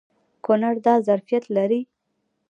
کونړ 0.45 0.75
دا 0.85 0.93
ظرفیت 1.07 1.43
لري. 1.55 1.81